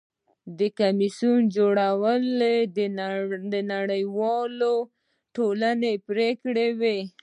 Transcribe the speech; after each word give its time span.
د 0.57 0.59
کمیسیون 0.79 1.41
جوړول 1.57 2.23
د 3.53 3.55
نړیوالې 3.73 4.75
ټولنې 5.35 5.93
پریکړه 6.07 6.67
وه. 6.79 6.97